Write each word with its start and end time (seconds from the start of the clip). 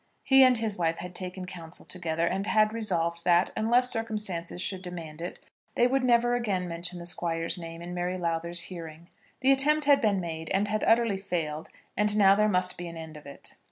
He 0.23 0.41
and 0.43 0.57
his 0.57 0.75
wife 0.79 0.97
had 0.97 1.13
taken 1.13 1.45
counsel 1.45 1.85
together, 1.85 2.25
and 2.25 2.47
had 2.47 2.73
resolved 2.73 3.23
that, 3.23 3.51
unless 3.55 3.91
circumstances 3.91 4.59
should 4.59 4.81
demand 4.81 5.21
it, 5.21 5.39
they 5.75 5.85
would 5.85 6.03
never 6.03 6.33
again 6.33 6.67
mention 6.67 6.97
the 6.97 7.05
Squire's 7.05 7.55
name 7.55 7.83
in 7.83 7.93
Mary 7.93 8.17
Lowther's 8.17 8.61
hearing. 8.61 9.09
The 9.41 9.51
attempt 9.51 9.85
had 9.85 10.01
been 10.01 10.19
made 10.19 10.49
and 10.49 10.67
had 10.67 10.83
utterly 10.85 11.17
failed, 11.19 11.69
and 11.95 12.17
now 12.17 12.33
there 12.33 12.49
must 12.49 12.79
be 12.79 12.87
an 12.87 12.97
end 12.97 13.15
of 13.15 13.27
it. 13.27 13.53